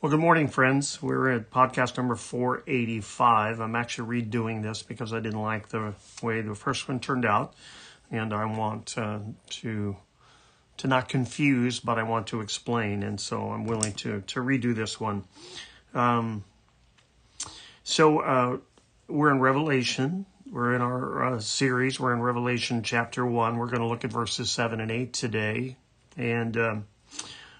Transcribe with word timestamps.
Well, 0.00 0.10
good 0.10 0.20
morning, 0.20 0.46
friends. 0.46 1.02
We're 1.02 1.28
at 1.32 1.50
podcast 1.50 1.96
number 1.96 2.14
485. 2.14 3.58
I'm 3.58 3.74
actually 3.74 4.22
redoing 4.22 4.62
this 4.62 4.80
because 4.80 5.12
I 5.12 5.18
didn't 5.18 5.42
like 5.42 5.70
the 5.70 5.92
way 6.22 6.40
the 6.40 6.54
first 6.54 6.86
one 6.86 7.00
turned 7.00 7.24
out, 7.24 7.54
and 8.08 8.32
I 8.32 8.44
want 8.44 8.96
uh, 8.96 9.18
to 9.48 9.96
to 10.76 10.86
not 10.86 11.08
confuse, 11.08 11.80
but 11.80 11.98
I 11.98 12.04
want 12.04 12.28
to 12.28 12.42
explain, 12.42 13.02
and 13.02 13.20
so 13.20 13.50
I'm 13.50 13.64
willing 13.64 13.92
to 13.94 14.20
to 14.20 14.40
redo 14.40 14.72
this 14.72 15.00
one. 15.00 15.24
Um, 15.94 16.44
so 17.82 18.20
uh, 18.20 18.58
we're 19.08 19.32
in 19.32 19.40
Revelation. 19.40 20.26
We're 20.48 20.76
in 20.76 20.80
our 20.80 21.24
uh, 21.24 21.40
series. 21.40 21.98
We're 21.98 22.12
in 22.12 22.22
Revelation 22.22 22.84
chapter 22.84 23.26
one. 23.26 23.58
We're 23.58 23.66
going 23.66 23.80
to 23.80 23.88
look 23.88 24.04
at 24.04 24.12
verses 24.12 24.48
seven 24.48 24.80
and 24.80 24.92
eight 24.92 25.12
today, 25.12 25.76
and 26.16 26.56
um, 26.56 26.86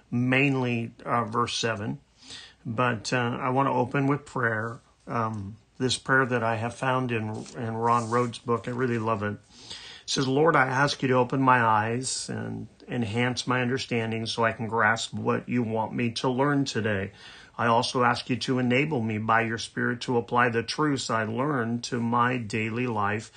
mainly 0.09 0.93
uh, 1.03 1.25
verse 1.25 1.53
seven. 1.53 1.99
But 2.69 3.11
uh, 3.11 3.39
I 3.41 3.49
want 3.49 3.67
to 3.67 3.73
open 3.73 4.05
with 4.05 4.27
prayer. 4.27 4.79
Um, 5.07 5.57
this 5.79 5.97
prayer 5.97 6.25
that 6.27 6.43
I 6.43 6.57
have 6.57 6.75
found 6.75 7.11
in, 7.11 7.45
in 7.57 7.75
Ron 7.75 8.11
Rhodes' 8.11 8.37
book, 8.37 8.67
I 8.67 8.71
really 8.71 8.99
love 8.99 9.23
it. 9.23 9.33
It 9.33 9.69
says, 10.05 10.27
Lord, 10.27 10.55
I 10.55 10.67
ask 10.67 11.01
you 11.01 11.07
to 11.07 11.15
open 11.15 11.41
my 11.41 11.61
eyes 11.61 12.29
and 12.29 12.67
enhance 12.87 13.47
my 13.47 13.63
understanding 13.63 14.27
so 14.27 14.45
I 14.45 14.51
can 14.51 14.67
grasp 14.67 15.15
what 15.15 15.49
you 15.49 15.63
want 15.63 15.93
me 15.93 16.11
to 16.11 16.29
learn 16.29 16.63
today. 16.63 17.11
I 17.57 17.65
also 17.65 18.03
ask 18.03 18.29
you 18.29 18.35
to 18.35 18.59
enable 18.59 19.01
me 19.01 19.17
by 19.17 19.41
your 19.41 19.57
Spirit 19.57 20.01
to 20.01 20.17
apply 20.17 20.49
the 20.49 20.61
truths 20.61 21.09
I 21.09 21.23
learned 21.23 21.83
to 21.85 21.99
my 21.99 22.37
daily 22.37 22.85
life 22.85 23.31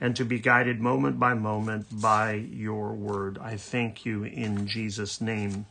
and 0.00 0.16
to 0.16 0.24
be 0.24 0.38
guided 0.38 0.80
moment 0.80 1.20
by 1.20 1.34
moment 1.34 1.86
by 2.00 2.32
your 2.32 2.94
word. 2.94 3.38
I 3.38 3.56
thank 3.56 4.06
you 4.06 4.24
in 4.24 4.66
Jesus' 4.66 5.20
name. 5.20 5.66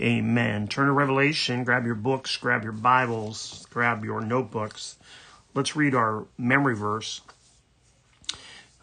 Amen. 0.00 0.66
Turn 0.66 0.86
to 0.86 0.92
Revelation, 0.92 1.62
grab 1.62 1.84
your 1.84 1.94
books, 1.94 2.34
grab 2.38 2.62
your 2.62 2.72
Bibles, 2.72 3.66
grab 3.68 4.02
your 4.02 4.22
notebooks. 4.22 4.96
Let's 5.52 5.76
read 5.76 5.94
our 5.94 6.24
memory 6.38 6.74
verse. 6.74 7.20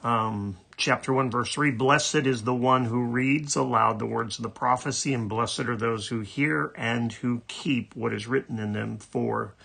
Um, 0.03 0.57
chapter 0.75 1.11
1, 1.11 1.31
verse 1.31 1.51
3 1.53 1.71
Blessed 1.71 2.27
is 2.27 2.43
the 2.43 2.53
one 2.53 2.85
who 2.85 3.03
reads 3.03 3.55
aloud 3.55 3.97
the 3.97 4.05
words 4.05 4.37
of 4.37 4.43
the 4.43 4.49
prophecy, 4.49 5.11
and 5.11 5.27
blessed 5.27 5.61
are 5.61 5.75
those 5.75 6.09
who 6.09 6.19
hear 6.19 6.71
and 6.77 7.11
who 7.11 7.41
keep 7.47 7.95
what 7.95 8.13
is 8.13 8.27
written 8.27 8.59
in 8.59 8.73
them, 8.73 8.97
for 8.99 9.55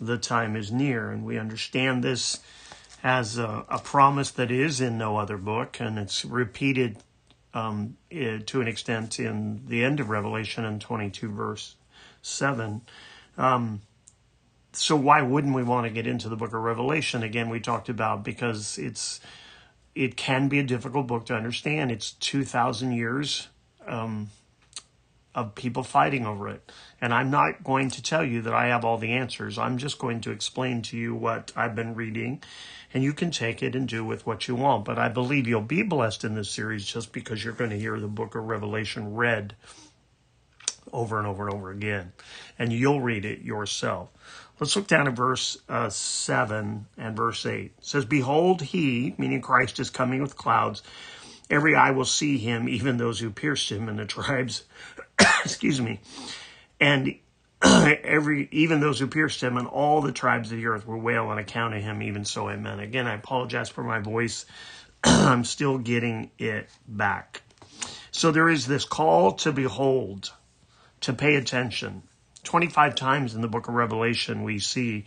the 0.00 0.18
time 0.18 0.56
is 0.56 0.72
near. 0.72 1.12
And 1.12 1.24
we 1.24 1.38
understand 1.38 2.02
this 2.02 2.40
as 3.04 3.38
a, 3.38 3.64
a 3.68 3.78
promise 3.78 4.32
that 4.32 4.50
is 4.50 4.80
in 4.80 4.98
no 4.98 5.18
other 5.18 5.36
book, 5.36 5.78
and 5.78 6.00
it's 6.00 6.24
repeated 6.24 6.96
um, 7.54 7.96
to 8.10 8.60
an 8.60 8.68
extent 8.68 9.18
in 9.18 9.62
the 9.66 9.84
end 9.84 10.00
of 10.00 10.08
Revelation 10.08 10.64
in 10.64 10.78
22 10.78 11.30
verse 11.30 11.76
7. 12.22 12.82
Um, 13.36 13.80
so 14.72 14.94
why 14.94 15.22
wouldn't 15.22 15.54
we 15.54 15.62
want 15.62 15.86
to 15.86 15.90
get 15.90 16.06
into 16.06 16.28
the 16.28 16.36
book 16.36 16.52
of 16.52 16.62
Revelation? 16.62 17.22
Again, 17.22 17.48
we 17.48 17.60
talked 17.60 17.88
about 17.88 18.24
because 18.24 18.78
it's 18.78 19.20
it 19.94 20.16
can 20.16 20.48
be 20.48 20.60
a 20.60 20.62
difficult 20.62 21.08
book 21.08 21.26
to 21.26 21.34
understand. 21.34 21.90
It's 21.90 22.12
2,000 22.12 22.92
years 22.92 23.48
um, 23.86 24.30
of 25.34 25.54
people 25.54 25.82
fighting 25.82 26.26
over 26.26 26.48
it. 26.48 26.72
And 27.00 27.14
I'm 27.14 27.30
not 27.30 27.62
going 27.62 27.90
to 27.90 28.02
tell 28.02 28.24
you 28.24 28.42
that 28.42 28.54
I 28.54 28.66
have 28.66 28.84
all 28.84 28.98
the 28.98 29.12
answers. 29.12 29.58
I'm 29.58 29.78
just 29.78 29.98
going 29.98 30.20
to 30.22 30.30
explain 30.30 30.82
to 30.82 30.96
you 30.96 31.14
what 31.14 31.52
I've 31.56 31.74
been 31.74 31.94
reading 31.94 32.42
and 32.92 33.04
you 33.04 33.12
can 33.12 33.30
take 33.30 33.62
it 33.62 33.74
and 33.74 33.86
do 33.88 34.04
with 34.04 34.26
what 34.26 34.48
you 34.48 34.54
want. 34.54 34.84
But 34.84 34.98
I 34.98 35.08
believe 35.08 35.46
you'll 35.46 35.60
be 35.60 35.82
blessed 35.82 36.24
in 36.24 36.34
this 36.34 36.50
series 36.50 36.84
just 36.84 37.12
because 37.12 37.44
you're 37.44 37.52
going 37.52 37.70
to 37.70 37.78
hear 37.78 37.98
the 37.98 38.08
book 38.08 38.34
of 38.34 38.44
Revelation 38.44 39.14
read 39.14 39.54
over 40.92 41.18
and 41.18 41.26
over 41.26 41.46
and 41.46 41.54
over 41.54 41.70
again, 41.70 42.12
and 42.58 42.72
you'll 42.72 43.00
read 43.00 43.24
it 43.24 43.42
yourself. 43.42 44.08
Let's 44.58 44.74
look 44.74 44.88
down 44.88 45.08
at 45.08 45.14
verse 45.14 45.56
uh, 45.68 45.88
7 45.88 46.86
and 46.98 47.16
verse 47.16 47.46
8. 47.46 47.64
It 47.64 47.72
says, 47.80 48.04
Behold, 48.04 48.60
he, 48.60 49.14
meaning 49.16 49.40
Christ, 49.40 49.78
is 49.78 49.88
coming 49.88 50.20
with 50.20 50.36
clouds. 50.36 50.82
Every 51.48 51.74
eye 51.74 51.92
will 51.92 52.04
see 52.04 52.38
him, 52.38 52.68
even 52.68 52.96
those 52.96 53.20
who 53.20 53.30
pierced 53.30 53.70
him, 53.70 53.88
and 53.88 53.98
the 53.98 54.04
tribes, 54.06 54.64
excuse 55.44 55.80
me, 55.80 56.00
and 56.80 57.14
every 57.62 58.48
even 58.52 58.80
those 58.80 58.98
who 58.98 59.06
pierced 59.06 59.42
him 59.42 59.56
and 59.56 59.66
all 59.66 60.00
the 60.00 60.12
tribes 60.12 60.50
of 60.50 60.58
the 60.58 60.66
earth 60.66 60.86
will 60.86 61.00
wail 61.00 61.26
on 61.26 61.38
account 61.38 61.74
of 61.74 61.82
him 61.82 62.02
even 62.02 62.24
so 62.24 62.48
amen. 62.48 62.80
Again 62.80 63.06
i 63.06 63.14
apologize 63.14 63.68
for 63.68 63.84
my 63.84 63.98
voice. 63.98 64.46
I'm 65.04 65.44
still 65.44 65.78
getting 65.78 66.30
it 66.38 66.68
back. 66.88 67.42
So 68.10 68.30
there 68.30 68.48
is 68.48 68.66
this 68.66 68.84
call 68.84 69.32
to 69.32 69.52
behold 69.52 70.32
to 71.02 71.12
pay 71.12 71.36
attention. 71.36 72.02
25 72.44 72.94
times 72.94 73.34
in 73.34 73.42
the 73.42 73.48
book 73.48 73.68
of 73.68 73.74
revelation 73.74 74.42
we 74.42 74.58
see 74.58 75.04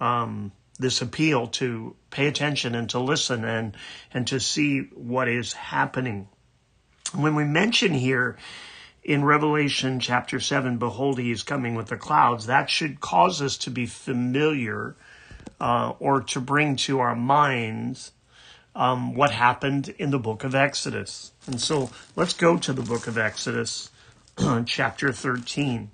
um, 0.00 0.50
this 0.78 1.02
appeal 1.02 1.46
to 1.46 1.94
pay 2.10 2.26
attention 2.26 2.74
and 2.74 2.90
to 2.90 2.98
listen 2.98 3.44
and 3.44 3.76
and 4.12 4.26
to 4.26 4.40
see 4.40 4.80
what 4.94 5.28
is 5.28 5.52
happening. 5.52 6.28
When 7.14 7.36
we 7.36 7.44
mention 7.44 7.92
here 7.92 8.38
in 9.04 9.24
Revelation 9.24 9.98
chapter 9.98 10.38
7, 10.38 10.78
behold, 10.78 11.18
he 11.18 11.32
is 11.32 11.42
coming 11.42 11.74
with 11.74 11.88
the 11.88 11.96
clouds, 11.96 12.46
that 12.46 12.70
should 12.70 13.00
cause 13.00 13.42
us 13.42 13.56
to 13.58 13.70
be 13.70 13.86
familiar 13.86 14.94
uh, 15.60 15.92
or 15.98 16.20
to 16.20 16.40
bring 16.40 16.76
to 16.76 17.00
our 17.00 17.16
minds 17.16 18.12
um, 18.74 19.14
what 19.14 19.32
happened 19.32 19.88
in 19.98 20.10
the 20.10 20.18
book 20.18 20.44
of 20.44 20.54
Exodus. 20.54 21.32
And 21.46 21.60
so 21.60 21.90
let's 22.16 22.32
go 22.32 22.56
to 22.58 22.72
the 22.72 22.82
book 22.82 23.06
of 23.06 23.18
Exodus, 23.18 23.90
chapter 24.66 25.12
13. 25.12 25.90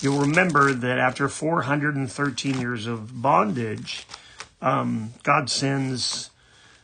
You'll 0.00 0.20
remember 0.20 0.72
that 0.72 0.98
after 0.98 1.28
413 1.28 2.60
years 2.60 2.86
of 2.86 3.22
bondage, 3.22 4.04
um, 4.60 5.14
God 5.22 5.48
sends 5.48 6.30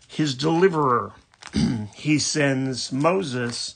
his 0.07 0.37
deliverer. 0.37 1.13
he 1.95 2.21
sends 2.21 2.93
Moses 2.93 3.75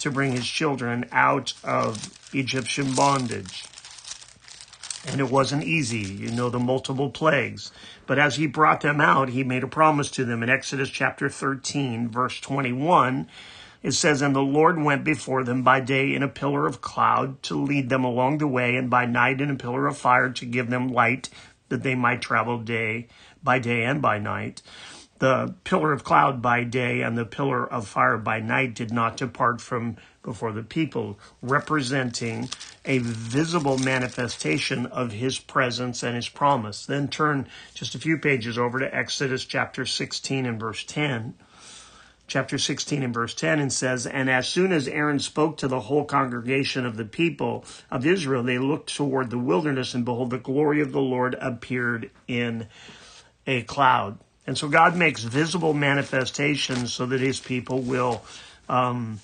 to 0.00 0.10
bring 0.10 0.32
his 0.32 0.46
children 0.46 1.06
out 1.12 1.52
of 1.62 2.18
Egyptian 2.32 2.94
bondage. 2.94 3.64
And 5.06 5.20
it 5.20 5.30
wasn't 5.30 5.64
easy, 5.64 6.02
you 6.02 6.30
know, 6.30 6.50
the 6.50 6.58
multiple 6.58 7.10
plagues. 7.10 7.72
But 8.06 8.18
as 8.18 8.36
he 8.36 8.46
brought 8.46 8.82
them 8.82 9.00
out, 9.00 9.30
he 9.30 9.42
made 9.42 9.64
a 9.64 9.68
promise 9.68 10.10
to 10.12 10.24
them 10.24 10.42
in 10.42 10.50
Exodus 10.50 10.90
chapter 10.90 11.28
13, 11.28 12.08
verse 12.08 12.38
21. 12.40 13.28
It 13.82 13.92
says, 13.92 14.20
And 14.20 14.36
the 14.36 14.40
Lord 14.40 14.82
went 14.82 15.04
before 15.04 15.42
them 15.42 15.62
by 15.62 15.80
day 15.80 16.14
in 16.14 16.22
a 16.22 16.28
pillar 16.28 16.66
of 16.66 16.82
cloud 16.82 17.42
to 17.44 17.58
lead 17.58 17.88
them 17.88 18.04
along 18.04 18.38
the 18.38 18.46
way, 18.46 18.76
and 18.76 18.90
by 18.90 19.06
night 19.06 19.40
in 19.40 19.50
a 19.50 19.56
pillar 19.56 19.86
of 19.86 19.96
fire 19.96 20.28
to 20.30 20.44
give 20.44 20.68
them 20.68 20.92
light, 20.92 21.30
that 21.70 21.82
they 21.82 21.94
might 21.94 22.20
travel 22.20 22.58
day 22.58 23.08
by 23.42 23.58
day 23.58 23.84
and 23.84 24.02
by 24.02 24.18
night. 24.18 24.60
The 25.20 25.54
pillar 25.64 25.92
of 25.92 26.02
cloud 26.02 26.40
by 26.40 26.64
day 26.64 27.02
and 27.02 27.16
the 27.16 27.26
pillar 27.26 27.70
of 27.70 27.86
fire 27.86 28.16
by 28.16 28.40
night 28.40 28.74
did 28.74 28.90
not 28.90 29.18
depart 29.18 29.60
from 29.60 29.98
before 30.22 30.50
the 30.50 30.62
people, 30.62 31.18
representing 31.42 32.48
a 32.86 32.98
visible 32.98 33.76
manifestation 33.76 34.86
of 34.86 35.12
his 35.12 35.38
presence 35.38 36.02
and 36.02 36.16
his 36.16 36.30
promise. 36.30 36.86
Then 36.86 37.06
turn 37.06 37.46
just 37.74 37.94
a 37.94 37.98
few 37.98 38.16
pages 38.16 38.56
over 38.56 38.78
to 38.78 38.94
Exodus 38.94 39.44
chapter 39.44 39.84
16 39.84 40.46
and 40.46 40.58
verse 40.58 40.84
10 40.84 41.34
chapter 42.26 42.56
16 42.56 43.02
and 43.02 43.12
verse 43.12 43.34
10 43.34 43.58
and 43.58 43.72
says, 43.72 44.06
And 44.06 44.30
as 44.30 44.48
soon 44.48 44.72
as 44.72 44.88
Aaron 44.88 45.18
spoke 45.18 45.58
to 45.58 45.68
the 45.68 45.80
whole 45.80 46.04
congregation 46.04 46.86
of 46.86 46.96
the 46.96 47.04
people 47.04 47.64
of 47.90 48.06
Israel, 48.06 48.42
they 48.42 48.58
looked 48.58 48.94
toward 48.94 49.30
the 49.30 49.38
wilderness, 49.38 49.94
and 49.94 50.04
behold, 50.04 50.30
the 50.30 50.38
glory 50.38 50.80
of 50.80 50.92
the 50.92 51.00
Lord 51.00 51.36
appeared 51.40 52.10
in 52.28 52.68
a 53.46 53.62
cloud. 53.62 54.18
And 54.46 54.56
so 54.56 54.68
God 54.68 54.96
makes 54.96 55.22
visible 55.22 55.74
manifestations 55.74 56.92
so 56.92 57.06
that 57.06 57.20
his 57.20 57.38
people 57.38 57.80
will, 57.80 58.22
um, 58.68 59.20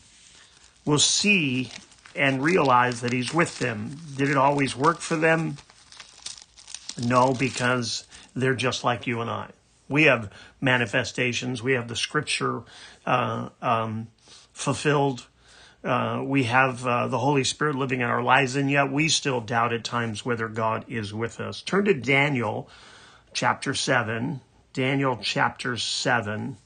will 0.85 0.99
see 0.99 1.71
and 2.15 2.43
realize 2.43 3.01
that 3.01 3.13
he's 3.13 3.33
with 3.35 3.59
them. 3.59 3.97
Did 4.17 4.31
it 4.31 4.37
always 4.37 4.77
work 4.77 5.01
for 5.01 5.17
them? 5.17 5.57
No, 7.03 7.35
because 7.35 8.05
they're 8.35 8.55
just 8.55 8.85
like 8.85 9.07
you 9.07 9.21
and 9.21 9.31
I. 9.31 9.51
We 9.89 10.05
have 10.05 10.33
manifestations. 10.61 11.63
We 11.63 11.73
have 11.73 11.89
the 11.89 11.97
scripture 11.97 12.63
uh, 13.05 13.51
um, 13.63 14.09
fulfilled. 14.53 15.27
Uh, 15.85 16.23
we 16.25 16.45
have 16.45 16.85
uh, 16.87 17.07
the 17.07 17.19
Holy 17.19 17.45
Spirit 17.45 17.77
living 17.77 18.01
in 18.01 18.07
our 18.07 18.23
lives, 18.23 18.57
and 18.57 18.71
yet 18.71 18.91
we 18.91 19.09
still 19.09 19.41
doubt 19.41 19.73
at 19.73 19.85
times 19.85 20.25
whether 20.25 20.49
God 20.49 20.85
is 20.89 21.15
with 21.15 21.39
us. 21.39 21.63
Turn 21.63 21.85
to 21.85 21.95
Daniel 21.95 22.69
chapter 23.33 23.75
7. 23.75 24.41
Daniel 24.77 25.19
chapter 25.23 25.79
7 25.79 26.59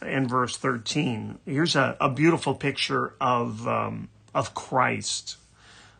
and 0.00 0.30
verse 0.30 0.56
13. 0.56 1.40
Here's 1.44 1.76
a, 1.76 1.94
a 2.00 2.08
beautiful 2.08 2.54
picture 2.54 3.12
of, 3.20 3.68
um, 3.68 4.08
of 4.34 4.54
Christ. 4.54 5.36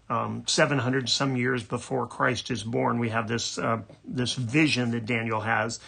Um, 0.09 0.45
700 0.47 1.11
some 1.11 1.37
years 1.37 1.65
before 1.65 2.07
Christ 2.07 2.51
is 2.51 2.63
born, 2.63 2.99
we 2.99 3.11
have 3.11 3.29
this, 3.29 3.59
uh, 3.59 3.83
this 4.07 4.33
vision 4.33 4.93
that 4.93 5.05
Daniel 5.05 5.43
has. 5.43 5.81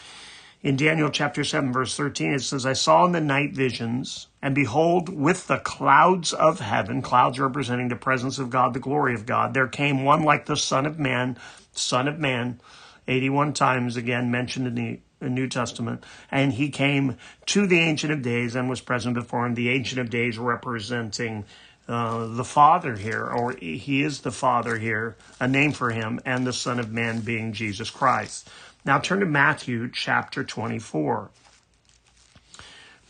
In 0.63 0.77
Daniel 0.77 1.09
chapter 1.09 1.43
7, 1.43 1.73
verse 1.73 1.97
13, 1.97 2.35
it 2.35 2.43
says, 2.43 2.67
I 2.67 2.75
saw 2.75 3.07
in 3.07 3.13
the 3.13 3.21
night 3.23 3.55
visions, 3.55 4.27
and 4.43 4.55
behold, 4.55 5.09
with 5.09 5.47
the 5.47 5.57
clouds 5.57 6.35
of 6.35 6.61
heaven, 6.61 7.01
clouds 7.01 7.41
representing 7.41 7.89
the 7.89 7.97
presence 7.97 8.39
of 8.39 8.51
God, 8.51 8.75
the 8.75 8.79
glory 8.79 9.15
of 9.15 9.25
God, 9.25 9.55
there 9.55 9.69
came 9.69 10.05
one 10.05 10.23
like 10.23 10.45
the 10.45 10.57
Son 10.57 10.85
of 10.85 10.99
Man, 10.99 11.39
Son 11.73 12.09
of 12.09 12.19
Man, 12.19 12.61
81 13.09 13.53
times 13.53 13.97
again 13.97 14.31
mentioned 14.31 14.67
in 14.67 14.75
the 14.75 15.01
the 15.25 15.31
New 15.31 15.49
Testament, 15.49 16.05
and 16.31 16.53
he 16.53 16.69
came 16.69 17.17
to 17.47 17.67
the 17.67 17.81
Ancient 17.81 18.13
of 18.13 18.23
Days 18.23 18.55
and 18.55 18.69
was 18.69 18.81
present 18.81 19.15
before 19.15 19.45
him. 19.45 19.55
The 19.55 19.71
Ancient 19.71 20.01
of 20.01 20.11
Days 20.11 20.39
representing 20.39 21.45
uh, 21.89 22.27
the 22.27 22.45
Father 22.45 22.97
here, 22.97 23.27
or 23.27 23.53
he 23.53 24.03
is 24.03 24.21
the 24.21 24.31
Father 24.31 24.79
here, 24.79 25.17
a 25.41 25.49
name 25.49 25.73
for 25.73 25.91
him, 25.91 26.21
and 26.25 26.47
the 26.47 26.53
Son 26.53 26.79
of 26.79 26.93
Man 26.93 27.21
being 27.21 27.53
Jesus 27.53 27.91
Christ. 27.91 28.49
Now 28.85 28.99
turn 28.99 29.21
to 29.21 29.27
Matthew 29.27 29.91
chapter 29.91 30.45
24. 30.45 31.31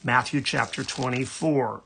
Matthew 0.02 0.40
chapter 0.40 0.84
24. 0.84 1.82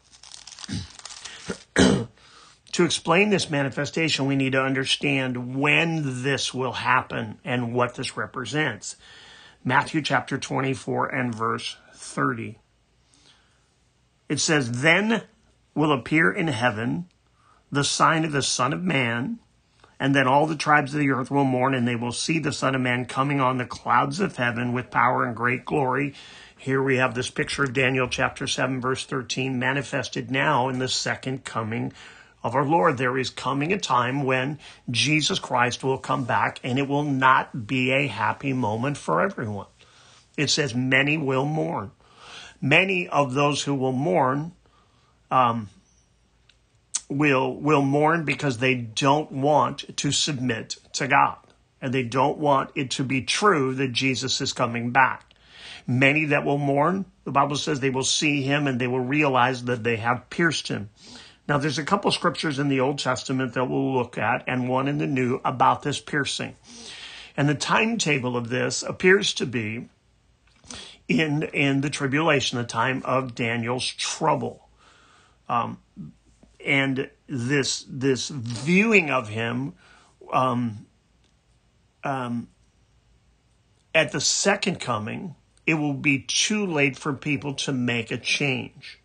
to 1.74 2.84
explain 2.84 3.30
this 3.30 3.48
manifestation, 3.48 4.26
we 4.26 4.36
need 4.36 4.52
to 4.52 4.62
understand 4.62 5.58
when 5.58 6.22
this 6.22 6.52
will 6.52 6.72
happen 6.72 7.38
and 7.44 7.74
what 7.74 7.94
this 7.94 8.16
represents. 8.16 8.96
Matthew 9.68 10.00
chapter 10.00 10.38
24 10.38 11.08
and 11.08 11.34
verse 11.34 11.76
30. 11.92 12.58
It 14.26 14.40
says, 14.40 14.80
Then 14.80 15.24
will 15.74 15.92
appear 15.92 16.32
in 16.32 16.48
heaven 16.48 17.10
the 17.70 17.84
sign 17.84 18.24
of 18.24 18.32
the 18.32 18.40
Son 18.40 18.72
of 18.72 18.82
Man, 18.82 19.40
and 20.00 20.14
then 20.14 20.26
all 20.26 20.46
the 20.46 20.56
tribes 20.56 20.94
of 20.94 21.00
the 21.00 21.10
earth 21.10 21.30
will 21.30 21.44
mourn, 21.44 21.74
and 21.74 21.86
they 21.86 21.96
will 21.96 22.12
see 22.12 22.38
the 22.38 22.50
Son 22.50 22.74
of 22.74 22.80
Man 22.80 23.04
coming 23.04 23.42
on 23.42 23.58
the 23.58 23.66
clouds 23.66 24.20
of 24.20 24.38
heaven 24.38 24.72
with 24.72 24.90
power 24.90 25.22
and 25.22 25.36
great 25.36 25.66
glory. 25.66 26.14
Here 26.56 26.82
we 26.82 26.96
have 26.96 27.14
this 27.14 27.28
picture 27.28 27.64
of 27.64 27.74
Daniel 27.74 28.08
chapter 28.08 28.46
7, 28.46 28.80
verse 28.80 29.04
13, 29.04 29.58
manifested 29.58 30.30
now 30.30 30.70
in 30.70 30.78
the 30.78 30.88
second 30.88 31.44
coming 31.44 31.92
of 32.42 32.54
our 32.54 32.64
Lord. 32.64 32.98
There 32.98 33.18
is 33.18 33.30
coming 33.30 33.72
a 33.72 33.78
time 33.78 34.24
when 34.24 34.58
Jesus 34.90 35.38
Christ 35.38 35.82
will 35.82 35.98
come 35.98 36.24
back 36.24 36.60
and 36.62 36.78
it 36.78 36.88
will 36.88 37.04
not 37.04 37.66
be 37.66 37.90
a 37.90 38.06
happy 38.06 38.52
moment 38.52 38.96
for 38.96 39.20
everyone. 39.20 39.66
It 40.36 40.50
says 40.50 40.74
many 40.74 41.18
will 41.18 41.44
mourn. 41.44 41.90
Many 42.60 43.08
of 43.08 43.34
those 43.34 43.62
who 43.62 43.74
will 43.74 43.92
mourn 43.92 44.52
um, 45.30 45.68
will 47.08 47.54
will 47.54 47.82
mourn 47.82 48.24
because 48.24 48.58
they 48.58 48.74
don't 48.74 49.30
want 49.32 49.96
to 49.96 50.12
submit 50.12 50.76
to 50.94 51.08
God 51.08 51.38
and 51.80 51.92
they 51.92 52.02
don't 52.02 52.38
want 52.38 52.70
it 52.74 52.90
to 52.92 53.04
be 53.04 53.22
true 53.22 53.74
that 53.74 53.92
Jesus 53.92 54.40
is 54.40 54.52
coming 54.52 54.90
back. 54.90 55.24
Many 55.86 56.26
that 56.26 56.44
will 56.44 56.58
mourn, 56.58 57.06
the 57.24 57.30
Bible 57.30 57.56
says 57.56 57.80
they 57.80 57.90
will 57.90 58.04
see 58.04 58.42
him 58.42 58.66
and 58.66 58.80
they 58.80 58.86
will 58.86 59.00
realize 59.00 59.64
that 59.64 59.84
they 59.84 59.96
have 59.96 60.28
pierced 60.28 60.68
him. 60.68 60.90
Now, 61.48 61.56
there's 61.56 61.78
a 61.78 61.84
couple 61.84 62.10
scriptures 62.10 62.58
in 62.58 62.68
the 62.68 62.80
Old 62.80 62.98
Testament 62.98 63.54
that 63.54 63.64
we'll 63.64 63.94
look 63.94 64.18
at 64.18 64.44
and 64.46 64.68
one 64.68 64.86
in 64.86 64.98
the 64.98 65.06
New 65.06 65.40
about 65.46 65.82
this 65.82 65.98
piercing. 65.98 66.56
And 67.38 67.48
the 67.48 67.54
timetable 67.54 68.36
of 68.36 68.50
this 68.50 68.82
appears 68.82 69.32
to 69.34 69.46
be 69.46 69.88
in, 71.08 71.44
in 71.44 71.80
the 71.80 71.88
tribulation, 71.88 72.58
the 72.58 72.64
time 72.64 73.02
of 73.06 73.34
Daniel's 73.34 73.86
trouble. 73.86 74.68
Um, 75.48 75.78
and 76.62 77.08
this, 77.26 77.86
this 77.88 78.28
viewing 78.28 79.10
of 79.10 79.30
him, 79.30 79.72
um, 80.30 80.86
um, 82.04 82.48
at 83.94 84.12
the 84.12 84.20
second 84.20 84.80
coming, 84.80 85.34
it 85.66 85.74
will 85.74 85.94
be 85.94 86.18
too 86.18 86.66
late 86.66 86.98
for 86.98 87.14
people 87.14 87.54
to 87.54 87.72
make 87.72 88.10
a 88.10 88.18
change 88.18 88.97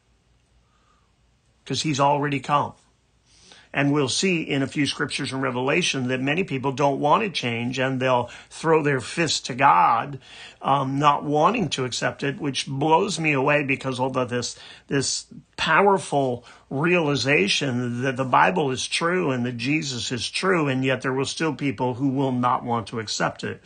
because 1.64 1.82
he's 1.82 2.00
already 2.00 2.40
come. 2.40 2.74
And 3.76 3.92
we'll 3.92 4.10
see 4.10 4.44
in 4.44 4.62
a 4.62 4.68
few 4.68 4.86
scriptures 4.86 5.34
in 5.34 5.42
Revelation 5.42 6.10
that 6.10 6.22
many 6.22 6.44
people 6.44 6.72
don't 6.72 7.00
want 7.00 7.24
to 7.24 7.30
change 7.32 7.80
and 7.80 8.00
they'll 8.00 8.30
throw 8.52 8.84
their 8.84 9.00
fist 9.00 9.48
to 9.48 9.56
God, 9.56 10.20
um, 10.62 11.00
not 11.00 11.24
wanting 11.24 11.70
to 11.70 11.84
accept 11.84 12.22
it, 12.22 12.40
which 12.40 12.68
blows 12.68 13.20
me 13.20 13.34
away 13.34 13.64
because 13.64 14.00
although 14.00 14.26
this, 14.26 14.60
this 14.90 15.26
powerful 15.58 16.46
realization 16.70 18.04
that 18.04 18.16
the 18.16 18.24
Bible 18.24 18.70
is 18.70 18.86
true 18.86 19.32
and 19.32 19.44
that 19.48 19.58
Jesus 19.58 20.12
is 20.12 20.30
true, 20.30 20.68
and 20.68 20.86
yet 20.86 21.02
there 21.02 21.14
will 21.14 21.26
still 21.26 21.56
people 21.56 21.96
who 21.96 22.10
will 22.10 22.32
not 22.32 22.64
want 22.64 22.86
to 22.88 23.00
accept 23.00 23.44
it. 23.44 23.60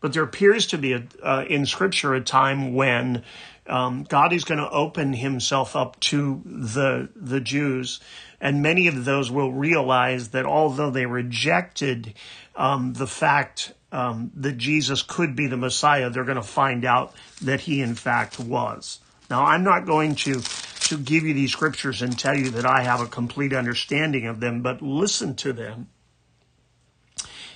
But 0.00 0.12
there 0.12 0.22
appears 0.22 0.66
to 0.68 0.78
be 0.78 0.92
a, 0.92 1.02
uh, 1.22 1.44
in 1.48 1.64
scripture 1.66 2.14
a 2.14 2.20
time 2.20 2.74
when 2.74 3.24
um, 3.68 4.04
God 4.04 4.32
is 4.32 4.44
going 4.44 4.58
to 4.58 4.70
open 4.70 5.12
himself 5.12 5.76
up 5.76 6.00
to 6.00 6.42
the, 6.44 7.08
the 7.14 7.40
Jews. 7.40 8.00
And 8.40 8.62
many 8.62 8.86
of 8.86 9.04
those 9.04 9.30
will 9.30 9.52
realize 9.52 10.30
that 10.30 10.46
although 10.46 10.90
they 10.90 11.06
rejected 11.06 12.14
um, 12.56 12.94
the 12.94 13.06
fact 13.06 13.72
um, 13.92 14.30
that 14.36 14.58
Jesus 14.58 15.02
could 15.02 15.36
be 15.36 15.46
the 15.46 15.56
Messiah, 15.56 16.10
they're 16.10 16.24
going 16.24 16.36
to 16.36 16.42
find 16.42 16.84
out 16.84 17.14
that 17.42 17.60
he 17.60 17.80
in 17.80 17.94
fact 17.94 18.38
was. 18.38 19.00
Now, 19.30 19.44
I'm 19.44 19.64
not 19.64 19.84
going 19.84 20.14
to, 20.16 20.40
to 20.40 20.98
give 20.98 21.24
you 21.24 21.34
these 21.34 21.52
scriptures 21.52 22.00
and 22.00 22.18
tell 22.18 22.36
you 22.36 22.50
that 22.50 22.64
I 22.64 22.82
have 22.82 23.00
a 23.00 23.06
complete 23.06 23.52
understanding 23.52 24.26
of 24.26 24.40
them, 24.40 24.62
but 24.62 24.80
listen 24.80 25.34
to 25.36 25.52
them 25.52 25.88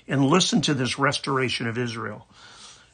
and 0.06 0.26
listen 0.26 0.60
to 0.62 0.74
this 0.74 0.98
restoration 0.98 1.66
of 1.66 1.78
Israel 1.78 2.26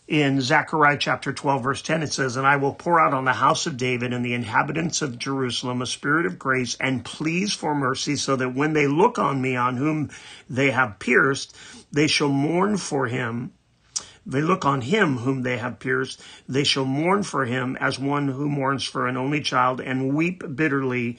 in 0.08 0.40
Zechariah 0.40 0.96
chapter 0.96 1.34
12, 1.34 1.62
verse 1.62 1.82
10, 1.82 2.02
it 2.02 2.12
says, 2.12 2.36
And 2.36 2.46
I 2.46 2.56
will 2.56 2.72
pour 2.72 2.98
out 2.98 3.12
on 3.12 3.26
the 3.26 3.34
house 3.34 3.66
of 3.66 3.76
David 3.76 4.14
and 4.14 4.24
the 4.24 4.32
inhabitants 4.32 5.02
of 5.02 5.18
Jerusalem 5.18 5.82
a 5.82 5.86
spirit 5.86 6.24
of 6.24 6.38
grace 6.38 6.76
and 6.80 7.04
pleas 7.04 7.52
for 7.52 7.74
mercy, 7.74 8.16
so 8.16 8.34
that 8.36 8.54
when 8.54 8.72
they 8.72 8.86
look 8.86 9.18
on 9.18 9.40
me, 9.42 9.54
on 9.54 9.76
whom 9.76 10.10
they 10.48 10.70
have 10.70 10.98
pierced, 10.98 11.54
they 11.92 12.06
shall 12.06 12.30
mourn 12.30 12.78
for 12.78 13.06
him. 13.06 13.52
They 14.24 14.40
look 14.40 14.64
on 14.64 14.80
him 14.80 15.18
whom 15.18 15.42
they 15.42 15.58
have 15.58 15.78
pierced, 15.78 16.22
they 16.48 16.64
shall 16.64 16.86
mourn 16.86 17.22
for 17.22 17.44
him 17.44 17.76
as 17.78 17.98
one 17.98 18.28
who 18.28 18.48
mourns 18.48 18.84
for 18.84 19.06
an 19.06 19.16
only 19.16 19.42
child 19.42 19.80
and 19.80 20.14
weep 20.14 20.42
bitterly 20.54 21.18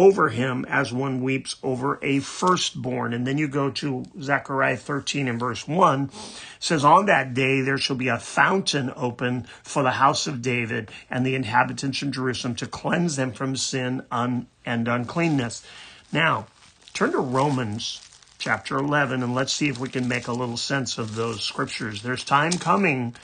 over 0.00 0.30
him 0.30 0.64
as 0.66 0.94
one 0.94 1.22
weeps 1.22 1.56
over 1.62 1.98
a 2.00 2.20
firstborn. 2.20 3.12
And 3.12 3.26
then 3.26 3.36
you 3.36 3.46
go 3.48 3.70
to 3.72 4.04
Zechariah 4.18 4.78
13 4.78 5.28
and 5.28 5.38
verse 5.38 5.68
1 5.68 6.10
says, 6.58 6.86
On 6.86 7.04
that 7.04 7.34
day 7.34 7.60
there 7.60 7.76
shall 7.76 7.96
be 7.96 8.08
a 8.08 8.18
fountain 8.18 8.90
open 8.96 9.46
for 9.62 9.82
the 9.82 9.90
house 9.90 10.26
of 10.26 10.40
David 10.40 10.90
and 11.10 11.26
the 11.26 11.34
inhabitants 11.34 12.00
of 12.00 12.12
Jerusalem 12.12 12.54
to 12.56 12.66
cleanse 12.66 13.16
them 13.16 13.32
from 13.32 13.56
sin 13.56 14.02
and 14.10 14.46
uncleanness. 14.64 15.66
Now, 16.10 16.46
turn 16.94 17.12
to 17.12 17.18
Romans 17.18 18.00
chapter 18.38 18.78
11 18.78 19.22
and 19.22 19.34
let's 19.34 19.52
see 19.52 19.68
if 19.68 19.78
we 19.78 19.90
can 19.90 20.08
make 20.08 20.28
a 20.28 20.32
little 20.32 20.56
sense 20.56 20.96
of 20.96 21.14
those 21.14 21.42
scriptures. 21.42 22.02
There's 22.02 22.24
time 22.24 22.52
coming, 22.52 23.14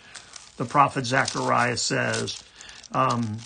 the 0.58 0.66
prophet 0.66 1.06
Zechariah 1.06 1.78
says. 1.78 2.44
Um, 2.92 3.38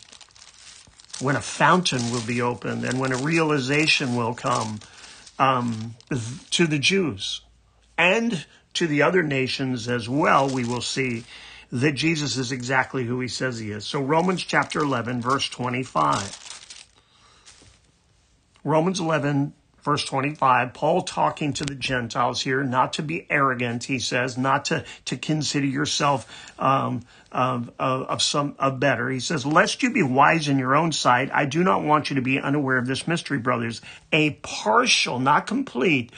when 1.20 1.36
a 1.36 1.40
fountain 1.40 2.10
will 2.10 2.26
be 2.26 2.40
opened 2.40 2.84
and 2.84 2.98
when 2.98 3.12
a 3.12 3.16
realization 3.16 4.16
will 4.16 4.34
come 4.34 4.80
um, 5.38 5.94
to 6.50 6.66
the 6.66 6.78
Jews 6.78 7.42
and 7.98 8.44
to 8.74 8.86
the 8.86 9.02
other 9.02 9.22
nations 9.22 9.88
as 9.88 10.08
well, 10.08 10.48
we 10.48 10.64
will 10.64 10.80
see 10.80 11.24
that 11.72 11.92
Jesus 11.92 12.36
is 12.36 12.52
exactly 12.52 13.04
who 13.04 13.20
he 13.20 13.28
says 13.28 13.58
he 13.58 13.70
is. 13.70 13.84
So 13.86 14.00
Romans 14.00 14.42
chapter 14.42 14.80
11, 14.80 15.20
verse 15.20 15.48
25. 15.48 16.48
Romans 18.64 19.00
11, 19.00 19.52
verse 19.82 20.04
25, 20.04 20.72
Paul 20.74 21.02
talking 21.02 21.52
to 21.54 21.64
the 21.64 21.74
Gentiles 21.74 22.42
here, 22.42 22.62
not 22.62 22.92
to 22.94 23.02
be 23.02 23.26
arrogant, 23.30 23.84
he 23.84 23.98
says, 23.98 24.36
not 24.36 24.64
to, 24.66 24.84
to 25.06 25.16
consider 25.16 25.66
yourself 25.66 26.52
um, 26.58 27.02
of, 27.32 27.70
of, 27.78 28.02
of 28.02 28.22
some 28.22 28.54
of 28.58 28.80
better. 28.80 29.08
He 29.10 29.20
says, 29.20 29.46
lest 29.46 29.82
you 29.82 29.92
be 29.92 30.02
wise 30.02 30.48
in 30.48 30.58
your 30.58 30.74
own 30.74 30.92
sight, 30.92 31.30
I 31.32 31.46
do 31.46 31.62
not 31.62 31.82
want 31.82 32.10
you 32.10 32.16
to 32.16 32.22
be 32.22 32.38
unaware 32.38 32.78
of 32.78 32.86
this 32.86 33.06
mystery, 33.06 33.38
brothers. 33.38 33.80
A 34.12 34.30
partial, 34.42 35.18
not 35.18 35.46
complete, 35.46 36.12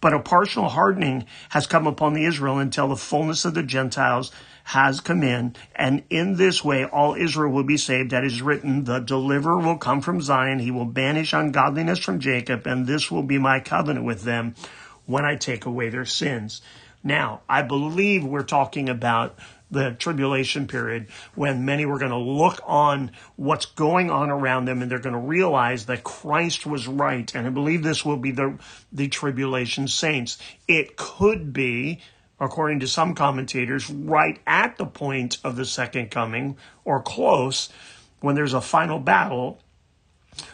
but 0.00 0.14
a 0.14 0.20
partial 0.20 0.68
hardening 0.68 1.26
has 1.50 1.66
come 1.66 1.86
upon 1.86 2.14
the 2.14 2.24
Israel 2.24 2.58
until 2.58 2.88
the 2.88 2.96
fullness 2.96 3.44
of 3.44 3.54
the 3.54 3.62
Gentiles 3.62 4.32
has 4.64 5.00
come 5.00 5.22
in, 5.22 5.56
and 5.74 6.02
in 6.10 6.36
this 6.36 6.64
way 6.64 6.84
all 6.84 7.14
Israel 7.14 7.52
will 7.52 7.64
be 7.64 7.76
saved. 7.76 8.10
That 8.10 8.24
is 8.24 8.42
written, 8.42 8.84
the 8.84 8.98
deliverer 8.98 9.58
will 9.58 9.78
come 9.78 10.00
from 10.00 10.20
Zion. 10.20 10.58
He 10.58 10.70
will 10.70 10.84
banish 10.84 11.32
ungodliness 11.32 11.98
from 11.98 12.20
Jacob, 12.20 12.66
and 12.66 12.86
this 12.86 13.10
will 13.10 13.22
be 13.22 13.38
my 13.38 13.60
covenant 13.60 14.06
with 14.06 14.22
them 14.22 14.54
when 15.06 15.24
I 15.24 15.36
take 15.36 15.66
away 15.66 15.88
their 15.88 16.04
sins. 16.04 16.62
Now, 17.02 17.40
I 17.48 17.62
believe 17.62 18.24
we're 18.24 18.42
talking 18.42 18.88
about 18.88 19.38
the 19.70 19.92
tribulation 19.92 20.66
period 20.66 21.06
when 21.34 21.64
many 21.64 21.86
were 21.86 21.98
going 21.98 22.10
to 22.10 22.16
look 22.16 22.60
on 22.64 23.12
what's 23.36 23.66
going 23.66 24.10
on 24.10 24.30
around 24.30 24.64
them 24.64 24.82
and 24.82 24.90
they're 24.90 24.98
going 24.98 25.14
to 25.14 25.18
realize 25.18 25.86
that 25.86 26.02
Christ 26.02 26.66
was 26.66 26.88
right. 26.88 27.32
And 27.34 27.46
I 27.46 27.50
believe 27.50 27.82
this 27.82 28.04
will 28.04 28.16
be 28.16 28.32
the, 28.32 28.58
the 28.92 29.08
tribulation 29.08 29.86
saints. 29.88 30.38
It 30.66 30.96
could 30.96 31.52
be 31.52 32.00
according 32.40 32.80
to 32.80 32.88
some 32.88 33.14
commentators, 33.14 33.90
right 33.90 34.38
at 34.46 34.76
the 34.78 34.86
point 34.86 35.38
of 35.44 35.56
the 35.56 35.64
second 35.64 36.10
coming 36.10 36.56
or 36.84 37.02
close 37.02 37.68
when 38.20 38.34
there's 38.34 38.54
a 38.54 38.60
final 38.60 38.98
battle 38.98 39.60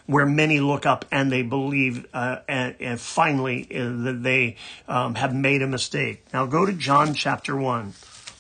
where 0.07 0.27
many 0.27 0.61
look 0.61 0.87
up 0.87 1.05
and 1.11 1.31
they 1.31 1.43
believe 1.43 2.07
uh, 2.13 2.39
and, 2.49 2.75
and, 2.81 3.01
finally 3.01 3.69
uh, 3.75 4.05
that 4.05 4.23
they 4.23 4.57
um, 4.89 5.15
have 5.15 5.35
made 5.35 5.63
a 5.63 5.67
mistake. 5.67 6.25
Now 6.33 6.47
go 6.47 6.67
to 6.67 6.73
John 6.73 7.15
chapter 7.15 7.57
1. 7.57 7.93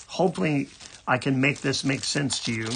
Hopefully, 0.08 0.68
I 1.06 1.18
can 1.18 1.40
make 1.40 1.60
this 1.60 1.84
make 1.84 2.04
sense 2.04 2.42
to 2.44 2.52
you. 2.52 2.68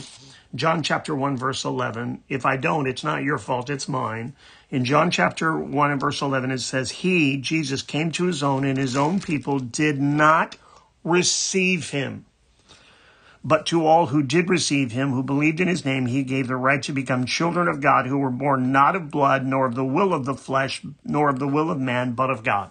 John 0.54 0.82
chapter 0.82 1.14
1, 1.14 1.36
verse 1.36 1.64
11. 1.64 2.24
If 2.28 2.44
I 2.44 2.56
don't, 2.56 2.86
it's 2.86 3.04
not 3.04 3.22
your 3.22 3.38
fault, 3.38 3.70
it's 3.70 3.88
mine. 3.88 4.34
In 4.70 4.84
John 4.84 5.10
chapter 5.10 5.58
1 5.58 5.90
and 5.90 6.00
verse 6.00 6.22
11, 6.22 6.52
it 6.52 6.60
says, 6.60 6.90
He, 6.90 7.36
Jesus, 7.38 7.82
came 7.82 8.12
to 8.12 8.26
his 8.26 8.40
own, 8.40 8.64
and 8.64 8.78
his 8.78 8.96
own 8.96 9.18
people 9.18 9.58
did 9.58 10.00
not 10.00 10.56
receive 11.02 11.90
him. 11.90 12.24
But 13.42 13.66
to 13.66 13.84
all 13.84 14.06
who 14.06 14.22
did 14.22 14.48
receive 14.48 14.92
him, 14.92 15.10
who 15.10 15.24
believed 15.24 15.60
in 15.60 15.66
his 15.66 15.84
name, 15.84 16.06
he 16.06 16.22
gave 16.22 16.46
the 16.46 16.54
right 16.54 16.82
to 16.84 16.92
become 16.92 17.26
children 17.26 17.66
of 17.66 17.80
God, 17.80 18.06
who 18.06 18.18
were 18.18 18.30
born 18.30 18.70
not 18.70 18.94
of 18.94 19.10
blood, 19.10 19.44
nor 19.44 19.66
of 19.66 19.74
the 19.74 19.84
will 19.84 20.14
of 20.14 20.24
the 20.24 20.34
flesh, 20.34 20.82
nor 21.04 21.30
of 21.30 21.40
the 21.40 21.48
will 21.48 21.68
of 21.68 21.80
man, 21.80 22.12
but 22.12 22.30
of 22.30 22.44
God. 22.44 22.70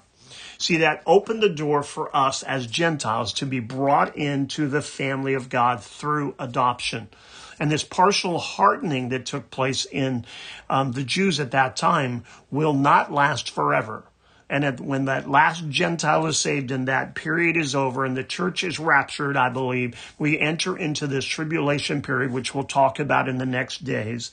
See, 0.58 0.78
that 0.78 1.04
opened 1.06 1.42
the 1.44 1.50
door 1.50 1.84
for 1.84 2.16
us 2.16 2.44
as 2.44 2.68
Gentiles 2.68 3.34
to 3.34 3.46
be 3.46 3.60
brought 3.60 4.16
into 4.16 4.70
the 4.70 4.82
family 4.82 5.34
of 5.34 5.50
God 5.50 5.84
through 5.84 6.36
adoption. 6.40 7.10
And 7.60 7.72
this 7.72 7.84
partial 7.84 8.40
hardening 8.40 9.10
that 9.10 9.26
took 9.26 9.52
place 9.52 9.86
in 9.86 10.26
um, 10.70 10.94
the 10.94 11.04
Jews 11.04 11.40
at 11.40 11.52
that 11.52 11.76
time 11.76 12.24
will 12.50 12.74
not 12.74 13.12
last 13.12 13.52
forever. 13.52 14.04
And 14.50 14.66
at, 14.66 14.80
when 14.80 15.06
that 15.06 15.30
last 15.30 15.70
Gentile 15.70 16.26
is 16.26 16.38
saved 16.40 16.72
and 16.72 16.88
that 16.88 17.14
period 17.14 17.56
is 17.56 17.76
over 17.76 18.04
and 18.04 18.18
the 18.18 18.24
church 18.24 18.64
is 18.64 18.80
raptured, 18.80 19.38
I 19.38 19.50
believe, 19.50 20.16
we 20.18 20.40
enter 20.40 20.76
into 20.76 21.06
this 21.06 21.26
tribulation 21.26 22.02
period, 22.02 22.32
which 22.32 22.56
we'll 22.56 22.64
talk 22.64 23.00
about 23.00 23.30
in 23.30 23.38
the 23.38 23.46
next 23.46 23.84
days. 23.84 24.32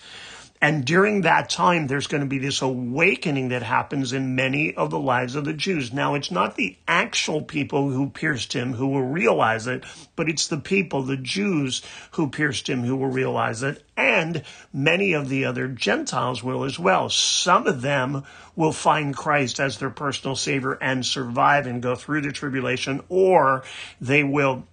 And 0.61 0.85
during 0.85 1.21
that 1.21 1.51
time, 1.51 1.87
there's 1.87 2.07
going 2.07 2.23
to 2.23 2.29
be 2.29 2.39
this 2.39 2.63
awakening 2.63 3.49
that 3.51 3.63
happens 3.63 4.13
in 4.13 4.35
many 4.35 4.75
of 4.75 4.91
the 4.91 4.99
lives 4.99 5.35
of 5.35 5.45
the 5.45 5.53
Jews. 5.53 5.93
Now, 5.93 6.15
it's 6.15 6.31
not 6.31 6.57
the 6.57 6.77
actual 6.89 7.43
people 7.43 7.91
who 7.91 8.09
pierced 8.09 8.55
him 8.55 8.73
who 8.73 8.89
will 8.89 9.03
realize 9.03 9.67
it, 9.67 9.85
but 10.17 10.29
it's 10.29 10.49
the 10.49 10.57
people, 10.57 11.03
the 11.03 11.17
Jews 11.17 11.83
who 12.13 12.31
pierced 12.31 12.69
him 12.69 12.85
who 12.85 12.97
will 12.97 13.09
realize 13.09 13.63
it. 13.63 13.83
And 13.97 14.43
many 14.73 15.13
of 15.13 15.29
the 15.29 15.45
other 15.45 15.69
Gentiles 15.69 16.43
will 16.43 16.65
as 16.65 16.79
well. 16.79 17.11
Some 17.11 17.67
of 17.67 17.83
them 17.83 18.25
will 18.55 18.73
find 18.73 19.17
Christ 19.17 19.61
as 19.61 19.79
their 19.79 19.91
personal 19.91 20.37
savior 20.37 20.73
and 20.81 21.05
survive 21.05 21.67
and 21.67 21.83
go 21.83 21.95
through 21.95 22.23
the 22.23 22.33
tribulation, 22.33 23.03
or 23.09 23.63
they 24.01 24.25
will 24.25 24.65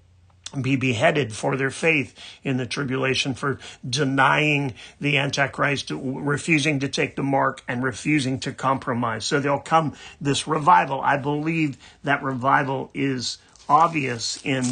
be 0.62 0.76
beheaded 0.76 1.34
for 1.34 1.58
their 1.58 1.72
faith 1.72 2.16
in 2.44 2.58
the 2.58 2.66
tribulation, 2.66 3.34
for 3.34 3.60
denying 3.88 4.74
the 5.00 5.18
Antichrist, 5.18 5.92
refusing 5.92 6.80
to 6.80 6.88
take 6.88 7.16
the 7.16 7.24
mark, 7.24 7.64
and 7.68 7.84
refusing 7.84 8.40
to 8.42 8.52
compromise. 8.52 9.26
So 9.26 9.40
there'll 9.40 9.60
come 9.60 9.96
this 10.22 10.48
revival. 10.48 11.02
I 11.02 11.18
believe 11.18 11.78
that 12.04 12.22
revival 12.22 12.92
is 12.94 13.38
obvious 13.68 14.44
in 14.46 14.64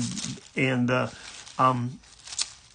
in 0.55 0.85
the 0.85 1.13
um, 1.57 1.99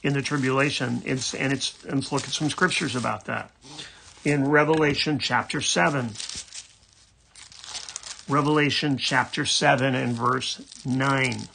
in 0.02 0.12
the 0.12 0.22
tribulation. 0.22 1.02
It's 1.04 1.34
and 1.34 1.52
it's 1.52 1.84
and 1.84 1.94
let's 1.94 2.12
look 2.12 2.25
at 2.25 2.30
some 2.30 2.50
scriptures 2.50 2.96
about 2.96 3.26
that 3.26 3.50
in 4.25 4.48
Revelation 4.48 5.18
chapter 5.18 5.60
seven. 5.60 6.10
Revelation 8.28 8.98
chapter 8.98 9.44
7 9.44 9.94
and 9.94 10.12
verse 10.12 10.60
9 10.84 11.46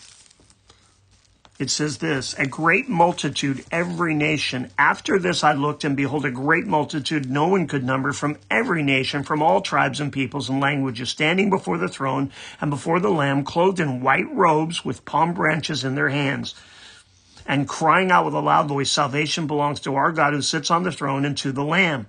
it 1.62 1.70
says 1.70 2.00
this 2.00 2.34
a 2.40 2.48
great 2.48 2.90
multitude, 2.90 3.64
every 3.72 4.16
nation. 4.16 4.72
After 4.78 5.20
this 5.20 5.44
I 5.44 5.54
looked, 5.54 5.84
and 5.84 5.96
behold, 5.96 6.26
a 6.26 6.32
great 6.32 6.66
multitude 6.66 7.30
no 7.30 7.48
one 7.48 7.68
could 7.68 7.84
number 7.84 8.12
from 8.12 8.38
every 8.50 8.82
nation, 8.82 9.24
from 9.24 9.44
all 9.44 9.62
tribes 9.62 10.00
and 10.00 10.12
peoples 10.12 10.50
and 10.50 10.60
languages, 10.60 11.10
standing 11.10 11.52
before 11.52 11.78
the 11.78 11.88
throne 11.88 12.32
and 12.60 12.72
before 12.72 13.00
the 13.00 13.12
Lamb, 13.12 13.44
clothed 13.44 13.80
in 13.80 14.02
white 14.02 14.30
robes 14.34 14.84
with 14.84 15.06
palm 15.06 15.34
branches 15.34 15.84
in 15.84 15.94
their 15.94 16.10
hands, 16.10 16.56
and 17.46 17.70
crying 17.70 18.12
out 18.12 18.26
with 18.26 18.34
a 18.34 18.40
loud 18.40 18.68
voice, 18.68 18.92
Salvation 18.92 19.46
belongs 19.46 19.80
to 19.82 19.96
our 19.96 20.12
God 20.12 20.34
who 20.34 20.42
sits 20.42 20.72
on 20.72 20.84
the 20.84 20.92
throne 20.92 21.26
and 21.26 21.38
to 21.38 21.52
the 21.52 21.64
Lamb. 21.64 22.08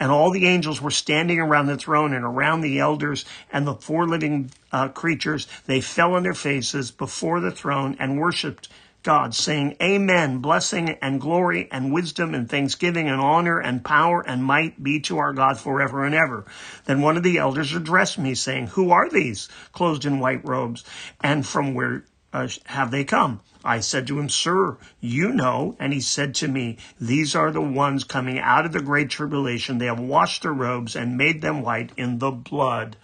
And 0.00 0.10
all 0.10 0.30
the 0.30 0.46
angels 0.46 0.80
were 0.80 0.92
standing 0.92 1.40
around 1.40 1.66
the 1.66 1.76
throne 1.76 2.12
and 2.14 2.24
around 2.24 2.60
the 2.60 2.78
elders 2.78 3.24
and 3.52 3.66
the 3.66 3.74
four 3.74 4.06
living 4.06 4.50
uh, 4.70 4.88
creatures. 4.88 5.48
They 5.66 5.80
fell 5.80 6.14
on 6.14 6.22
their 6.22 6.34
faces 6.34 6.90
before 6.92 7.40
the 7.40 7.50
throne 7.50 7.96
and 7.98 8.18
worshiped 8.18 8.68
God, 9.08 9.34
saying, 9.34 9.74
Amen, 9.80 10.40
blessing 10.40 10.98
and 11.00 11.18
glory 11.18 11.66
and 11.72 11.94
wisdom 11.94 12.34
and 12.34 12.46
thanksgiving 12.46 13.08
and 13.08 13.22
honor 13.22 13.58
and 13.58 13.82
power 13.82 14.20
and 14.20 14.44
might 14.44 14.82
be 14.82 15.00
to 15.00 15.16
our 15.16 15.32
God 15.32 15.58
forever 15.58 16.04
and 16.04 16.14
ever. 16.14 16.44
Then 16.84 17.00
one 17.00 17.16
of 17.16 17.22
the 17.22 17.38
elders 17.38 17.72
addressed 17.72 18.18
me, 18.18 18.34
saying, 18.34 18.66
Who 18.66 18.90
are 18.90 19.08
these, 19.08 19.48
clothed 19.72 20.04
in 20.04 20.20
white 20.20 20.46
robes, 20.46 20.84
and 21.22 21.46
from 21.46 21.72
where 21.72 22.04
uh, 22.34 22.48
have 22.66 22.90
they 22.90 23.02
come? 23.02 23.40
I 23.64 23.80
said 23.80 24.06
to 24.08 24.18
him, 24.18 24.28
Sir, 24.28 24.76
you 25.00 25.32
know. 25.32 25.74
And 25.78 25.94
he 25.94 26.02
said 26.02 26.34
to 26.34 26.48
me, 26.48 26.76
These 27.00 27.34
are 27.34 27.50
the 27.50 27.62
ones 27.62 28.04
coming 28.04 28.38
out 28.38 28.66
of 28.66 28.74
the 28.74 28.82
great 28.82 29.08
tribulation. 29.08 29.78
They 29.78 29.86
have 29.86 29.98
washed 29.98 30.42
their 30.42 30.52
robes 30.52 30.94
and 30.94 31.16
made 31.16 31.40
them 31.40 31.62
white 31.62 31.92
in 31.96 32.18
the 32.18 32.30
blood 32.30 32.98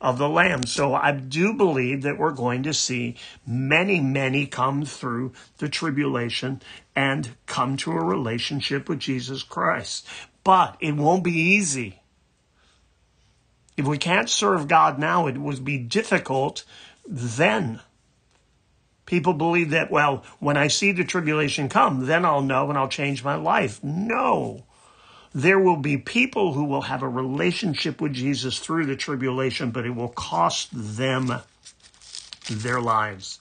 of 0.00 0.18
the 0.18 0.28
Lamb. 0.28 0.64
So 0.64 0.94
I 0.94 1.12
do 1.12 1.54
believe 1.54 2.02
that 2.02 2.18
we're 2.18 2.32
going 2.32 2.62
to 2.64 2.74
see 2.74 3.16
many, 3.46 4.00
many 4.00 4.46
come 4.46 4.84
through 4.84 5.32
the 5.58 5.68
tribulation 5.68 6.60
and 6.94 7.30
come 7.46 7.76
to 7.78 7.92
a 7.92 8.04
relationship 8.04 8.88
with 8.88 8.98
Jesus 8.98 9.42
Christ. 9.42 10.06
But 10.42 10.76
it 10.80 10.96
won't 10.96 11.24
be 11.24 11.32
easy. 11.32 12.00
If 13.76 13.86
we 13.86 13.98
can't 13.98 14.28
serve 14.28 14.68
God 14.68 14.98
now, 14.98 15.26
it 15.26 15.38
would 15.38 15.64
be 15.64 15.78
difficult 15.78 16.64
then. 17.06 17.80
People 19.06 19.34
believe 19.34 19.70
that, 19.70 19.90
well, 19.90 20.24
when 20.38 20.56
I 20.56 20.68
see 20.68 20.92
the 20.92 21.04
tribulation 21.04 21.68
come, 21.68 22.06
then 22.06 22.24
I'll 22.24 22.40
know 22.40 22.68
and 22.68 22.78
I'll 22.78 22.88
change 22.88 23.24
my 23.24 23.34
life. 23.34 23.82
No. 23.82 24.64
There 25.34 25.58
will 25.58 25.76
be 25.76 25.96
people 25.96 26.52
who 26.52 26.64
will 26.64 26.82
have 26.82 27.02
a 27.02 27.08
relationship 27.08 28.00
with 28.00 28.12
Jesus 28.12 28.60
through 28.60 28.86
the 28.86 28.94
tribulation, 28.94 29.72
but 29.72 29.84
it 29.84 29.90
will 29.90 30.08
cost 30.08 30.68
them 30.72 31.40
their 32.48 32.80
lives. 32.80 33.40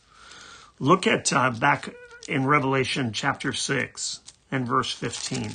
Look 0.80 1.06
at 1.06 1.32
uh, 1.32 1.52
back 1.52 1.94
in 2.28 2.48
Revelation 2.48 3.14
chapter 3.14 3.54
6 3.54 4.22
and 4.52 4.68
verse 4.68 4.92
15. 4.92 5.52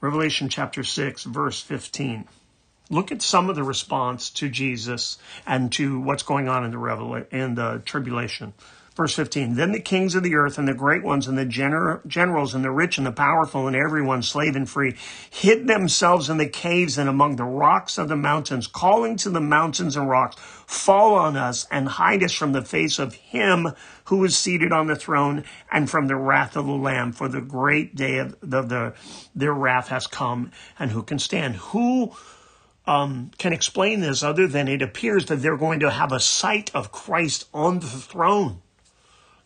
Revelation 0.00 0.48
chapter 0.48 0.82
6, 0.82 1.24
verse 1.24 1.60
15. 1.60 2.26
Look 2.88 3.12
at 3.12 3.20
some 3.20 3.50
of 3.50 3.56
the 3.56 3.64
response 3.64 4.30
to 4.30 4.48
Jesus 4.48 5.18
and 5.46 5.70
to 5.72 6.00
what's 6.00 6.22
going 6.22 6.48
on 6.48 6.64
in 6.64 6.70
the, 6.70 6.78
revela- 6.78 7.30
in 7.30 7.54
the 7.54 7.82
tribulation. 7.84 8.54
Verse 8.98 9.14
15, 9.14 9.54
then 9.54 9.70
the 9.70 9.78
kings 9.78 10.16
of 10.16 10.24
the 10.24 10.34
earth 10.34 10.58
and 10.58 10.66
the 10.66 10.74
great 10.74 11.04
ones 11.04 11.28
and 11.28 11.38
the 11.38 11.46
gener- 11.46 12.04
generals 12.08 12.52
and 12.52 12.64
the 12.64 12.70
rich 12.72 12.98
and 12.98 13.06
the 13.06 13.12
powerful 13.12 13.68
and 13.68 13.76
everyone, 13.76 14.22
slave 14.22 14.56
and 14.56 14.68
free, 14.68 14.96
hid 15.30 15.68
themselves 15.68 16.28
in 16.28 16.36
the 16.36 16.48
caves 16.48 16.98
and 16.98 17.08
among 17.08 17.36
the 17.36 17.44
rocks 17.44 17.96
of 17.96 18.08
the 18.08 18.16
mountains, 18.16 18.66
calling 18.66 19.14
to 19.16 19.30
the 19.30 19.40
mountains 19.40 19.96
and 19.96 20.10
rocks, 20.10 20.34
fall 20.66 21.14
on 21.14 21.36
us 21.36 21.64
and 21.70 21.86
hide 21.86 22.24
us 22.24 22.32
from 22.32 22.50
the 22.50 22.60
face 22.60 22.98
of 22.98 23.14
him 23.14 23.68
who 24.06 24.24
is 24.24 24.36
seated 24.36 24.72
on 24.72 24.88
the 24.88 24.96
throne 24.96 25.44
and 25.70 25.88
from 25.88 26.08
the 26.08 26.16
wrath 26.16 26.56
of 26.56 26.66
the 26.66 26.72
Lamb, 26.72 27.12
for 27.12 27.28
the 27.28 27.40
great 27.40 27.94
day 27.94 28.18
of 28.18 28.36
the, 28.40 28.62
the 28.62 28.94
their 29.32 29.54
wrath 29.54 29.86
has 29.90 30.08
come, 30.08 30.50
and 30.76 30.90
who 30.90 31.04
can 31.04 31.20
stand? 31.20 31.54
Who 31.54 32.16
um, 32.84 33.30
can 33.38 33.52
explain 33.52 34.00
this 34.00 34.24
other 34.24 34.48
than 34.48 34.66
it 34.66 34.82
appears 34.82 35.26
that 35.26 35.36
they're 35.36 35.56
going 35.56 35.78
to 35.78 35.90
have 35.90 36.10
a 36.10 36.18
sight 36.18 36.72
of 36.74 36.90
Christ 36.90 37.44
on 37.54 37.78
the 37.78 37.86
throne? 37.86 38.60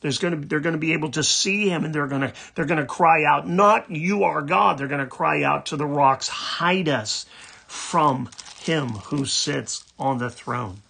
There's 0.02 0.18
going 0.18 0.42
to 0.42 0.46
they're 0.46 0.60
going 0.60 0.74
to 0.74 0.78
be 0.78 0.92
able 0.92 1.12
to 1.12 1.22
see 1.22 1.68
him 1.68 1.84
and 1.84 1.94
they're 1.94 2.08
going 2.08 2.22
to 2.22 2.32
they're 2.54 2.66
going 2.66 2.80
to 2.80 2.86
cry 2.86 3.24
out, 3.24 3.48
"Not 3.48 3.90
you 3.90 4.24
are 4.24 4.42
God." 4.42 4.76
They're 4.76 4.88
going 4.88 5.00
to 5.00 5.06
cry 5.06 5.42
out 5.42 5.66
to 5.66 5.76
the 5.76 5.86
rocks, 5.86 6.28
"Hide 6.28 6.88
us 6.88 7.24
from 7.66 8.28
him 8.60 8.88
who 8.88 9.24
sits 9.24 9.84
on 9.98 10.18
the 10.18 10.28
throne." 10.28 10.82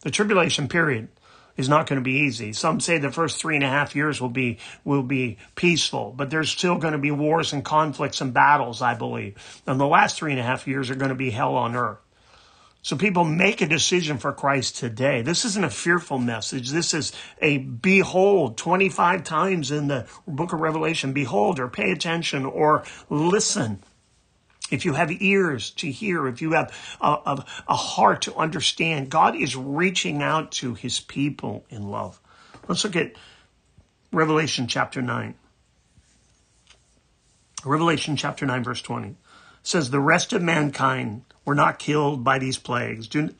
The 0.00 0.10
tribulation 0.10 0.68
period 0.68 1.08
is 1.56 1.68
not 1.68 1.86
going 1.86 2.00
to 2.00 2.04
be 2.04 2.18
easy. 2.18 2.52
Some 2.52 2.80
say 2.80 2.98
the 2.98 3.12
first 3.12 3.40
three 3.40 3.54
and 3.54 3.64
a 3.64 3.68
half 3.68 3.94
years 3.94 4.20
will 4.20 4.28
be 4.28 4.58
will 4.84 5.02
be 5.02 5.38
peaceful, 5.54 6.12
but 6.16 6.30
there's 6.30 6.50
still 6.50 6.76
going 6.76 6.92
to 6.92 6.98
be 6.98 7.10
wars 7.10 7.52
and 7.52 7.64
conflicts 7.64 8.20
and 8.20 8.34
battles, 8.34 8.82
I 8.82 8.94
believe. 8.94 9.62
And 9.66 9.78
the 9.78 9.86
last 9.86 10.16
three 10.16 10.32
and 10.32 10.40
a 10.40 10.44
half 10.44 10.66
years 10.66 10.90
are 10.90 10.96
going 10.96 11.10
to 11.10 11.14
be 11.14 11.30
hell 11.30 11.54
on 11.54 11.76
earth. 11.76 11.98
So 12.82 12.96
people 12.96 13.24
make 13.24 13.60
a 13.60 13.66
decision 13.66 14.18
for 14.18 14.32
Christ 14.32 14.76
today. 14.76 15.22
This 15.22 15.44
isn't 15.44 15.64
a 15.64 15.70
fearful 15.70 16.18
message. 16.18 16.70
This 16.70 16.94
is 16.94 17.12
a 17.40 17.58
behold 17.58 18.56
25 18.56 19.22
times 19.22 19.70
in 19.70 19.86
the 19.86 20.08
book 20.26 20.52
of 20.52 20.60
Revelation. 20.60 21.12
Behold 21.12 21.60
or 21.60 21.68
pay 21.68 21.92
attention 21.92 22.44
or 22.44 22.82
listen. 23.08 23.84
if 24.72 24.84
you 24.84 24.94
have 24.94 25.12
ears 25.12 25.70
to 25.70 25.90
hear, 25.90 26.26
if 26.26 26.42
you 26.42 26.52
have 26.52 26.74
a, 27.00 27.06
a, 27.06 27.44
a, 27.68 27.76
heart 27.76 28.22
to 28.22 28.34
understand, 28.34 29.10
God 29.10 29.36
is 29.36 29.54
reaching 29.54 30.20
out 30.20 30.50
to 30.52 30.74
his 30.74 30.98
people 30.98 31.64
in 31.68 31.88
love. 31.88 32.18
Let's 32.66 32.82
look 32.82 32.96
at 32.96 33.12
Revelation 34.10 34.66
chapter 34.66 35.00
9. 35.02 35.34
Revelation 37.64 38.16
chapter 38.16 38.44
9, 38.44 38.64
verse 38.64 38.82
20 38.82 39.14
says, 39.62 39.90
The 39.90 40.00
rest 40.00 40.32
of 40.32 40.42
mankind 40.42 41.24
were 41.44 41.54
not 41.54 41.78
killed 41.78 42.24
by 42.24 42.38
these 42.38 42.58
plagues, 42.58 43.08
do, 43.08 43.34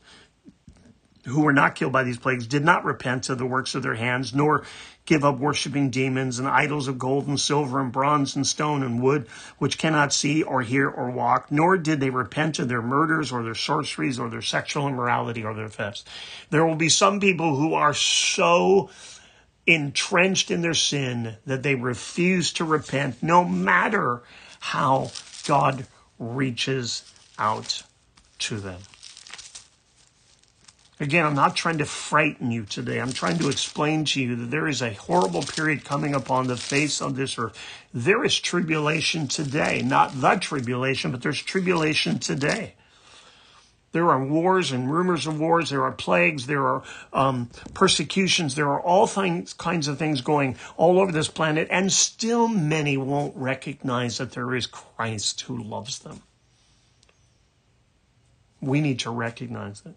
who 1.26 1.42
were 1.42 1.52
not 1.52 1.74
killed 1.74 1.92
by 1.92 2.02
these 2.02 2.18
plagues, 2.18 2.46
did 2.46 2.64
not 2.64 2.84
repent 2.84 3.28
of 3.28 3.38
the 3.38 3.46
works 3.46 3.74
of 3.74 3.82
their 3.82 3.94
hands, 3.94 4.34
nor 4.34 4.64
give 5.04 5.24
up 5.24 5.38
worshiping 5.38 5.90
demons 5.90 6.38
and 6.38 6.46
idols 6.46 6.88
of 6.88 6.98
gold 6.98 7.26
and 7.26 7.40
silver 7.40 7.80
and 7.80 7.92
bronze 7.92 8.36
and 8.36 8.46
stone 8.46 8.82
and 8.82 9.02
wood, 9.02 9.26
which 9.58 9.78
cannot 9.78 10.12
see 10.12 10.42
or 10.42 10.62
hear 10.62 10.88
or 10.88 11.10
walk, 11.10 11.50
nor 11.50 11.76
did 11.76 12.00
they 12.00 12.10
repent 12.10 12.58
of 12.58 12.68
their 12.68 12.82
murders 12.82 13.32
or 13.32 13.42
their 13.42 13.54
sorceries 13.54 14.18
or 14.18 14.28
their 14.30 14.42
sexual 14.42 14.88
immorality 14.88 15.44
or 15.44 15.54
their 15.54 15.68
thefts. 15.68 16.04
There 16.50 16.64
will 16.64 16.76
be 16.76 16.88
some 16.88 17.20
people 17.20 17.56
who 17.56 17.74
are 17.74 17.94
so 17.94 18.90
entrenched 19.66 20.50
in 20.50 20.60
their 20.60 20.74
sin 20.74 21.36
that 21.46 21.62
they 21.62 21.74
refuse 21.74 22.52
to 22.54 22.64
repent 22.64 23.22
no 23.22 23.44
matter 23.44 24.22
how 24.60 25.10
God 25.46 25.86
reaches 26.18 27.12
out 27.38 27.82
to 28.40 28.58
them. 28.58 28.80
Again, 31.00 31.26
I'm 31.26 31.34
not 31.34 31.56
trying 31.56 31.78
to 31.78 31.84
frighten 31.84 32.52
you 32.52 32.64
today. 32.64 33.00
I'm 33.00 33.12
trying 33.12 33.38
to 33.38 33.48
explain 33.48 34.04
to 34.04 34.22
you 34.22 34.36
that 34.36 34.50
there 34.52 34.68
is 34.68 34.82
a 34.82 34.92
horrible 34.92 35.42
period 35.42 35.84
coming 35.84 36.14
upon 36.14 36.46
the 36.46 36.56
face 36.56 37.02
of 37.02 37.16
this 37.16 37.38
earth. 37.38 37.58
There 37.92 38.24
is 38.24 38.38
tribulation 38.38 39.26
today, 39.26 39.82
not 39.82 40.20
the 40.20 40.36
tribulation, 40.36 41.10
but 41.10 41.20
there's 41.20 41.42
tribulation 41.42 42.20
today. 42.20 42.74
There 43.92 44.10
are 44.10 44.24
wars 44.24 44.72
and 44.72 44.90
rumors 44.90 45.26
of 45.26 45.38
wars. 45.38 45.68
There 45.68 45.84
are 45.84 45.92
plagues. 45.92 46.46
There 46.46 46.66
are 46.66 46.82
um, 47.12 47.50
persecutions. 47.74 48.54
There 48.54 48.68
are 48.68 48.80
all 48.80 49.06
things, 49.06 49.52
kinds 49.52 49.86
of 49.86 49.98
things 49.98 50.22
going 50.22 50.56
all 50.78 50.98
over 50.98 51.12
this 51.12 51.28
planet, 51.28 51.68
and 51.70 51.92
still 51.92 52.48
many 52.48 52.96
won't 52.96 53.36
recognize 53.36 54.16
that 54.18 54.32
there 54.32 54.54
is 54.54 54.66
Christ 54.66 55.42
who 55.42 55.62
loves 55.62 55.98
them. 55.98 56.22
We 58.62 58.80
need 58.80 59.00
to 59.00 59.10
recognize 59.10 59.82
it. 59.84 59.94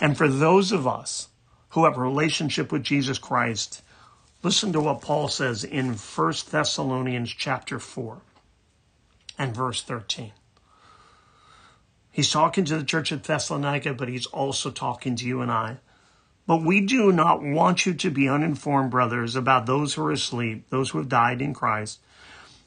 And 0.00 0.16
for 0.16 0.28
those 0.28 0.72
of 0.72 0.86
us 0.86 1.28
who 1.70 1.84
have 1.84 1.98
a 1.98 2.00
relationship 2.02 2.72
with 2.72 2.84
Jesus 2.84 3.18
Christ, 3.18 3.82
listen 4.42 4.72
to 4.72 4.80
what 4.80 5.02
Paul 5.02 5.28
says 5.28 5.62
in 5.62 5.94
1 5.94 6.34
Thessalonians 6.50 7.30
chapter 7.30 7.78
4 7.78 8.18
and 9.38 9.54
verse 9.54 9.82
13. 9.82 10.32
He's 12.16 12.30
talking 12.30 12.64
to 12.64 12.78
the 12.78 12.82
church 12.82 13.12
at 13.12 13.24
Thessalonica, 13.24 13.92
but 13.92 14.08
he's 14.08 14.24
also 14.24 14.70
talking 14.70 15.16
to 15.16 15.26
you 15.26 15.42
and 15.42 15.52
I. 15.52 15.76
But 16.46 16.62
we 16.62 16.80
do 16.80 17.12
not 17.12 17.42
want 17.42 17.84
you 17.84 17.92
to 17.92 18.10
be 18.10 18.26
uninformed, 18.26 18.90
brothers, 18.90 19.36
about 19.36 19.66
those 19.66 19.92
who 19.92 20.06
are 20.06 20.12
asleep, 20.12 20.70
those 20.70 20.88
who 20.88 20.98
have 20.98 21.10
died 21.10 21.42
in 21.42 21.52
Christ, 21.52 22.00